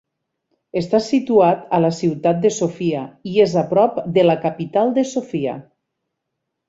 Està 0.79 1.01
situat 1.07 1.67
a 1.77 1.81
la 1.83 1.91
ciutat 1.97 2.39
de 2.47 2.51
Sofia 2.55 3.03
i 3.33 3.37
és 3.45 3.53
a 3.63 3.65
prop 3.75 4.01
de 4.17 4.25
la 4.27 4.37
capital 4.47 4.95
de 4.97 5.05
Sofia. 5.11 5.55